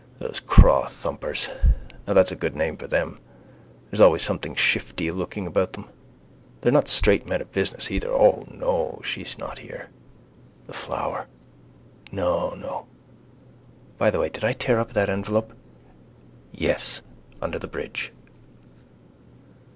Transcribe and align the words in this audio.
Those 0.17 0.39
crawthumpers, 0.43 1.47
now 2.07 2.13
that's 2.15 2.31
a 2.31 2.35
good 2.35 2.55
name 2.55 2.75
for 2.75 2.87
them, 2.87 3.19
there's 3.91 4.01
always 4.01 4.23
something 4.23 4.55
shiftylooking 4.55 5.45
about 5.45 5.73
them. 5.73 5.89
They're 6.61 6.71
not 6.71 6.87
straight 6.89 7.27
men 7.27 7.39
of 7.39 7.51
business 7.51 7.91
either. 7.91 8.09
O, 8.11 8.47
no, 8.49 8.99
she's 9.03 9.37
not 9.37 9.59
here: 9.59 9.89
the 10.65 10.73
flower: 10.73 11.27
no, 12.11 12.55
no. 12.55 12.87
By 13.99 14.09
the 14.09 14.17
way, 14.17 14.29
did 14.29 14.43
I 14.43 14.53
tear 14.53 14.79
up 14.79 14.93
that 14.93 15.07
envelope? 15.07 15.53
Yes: 16.51 17.03
under 17.39 17.59
the 17.59 17.67
bridge. 17.67 18.11